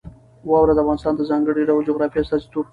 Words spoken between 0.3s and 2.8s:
واوره د افغانستان د ځانګړي ډول جغرافیه استازیتوب کوي.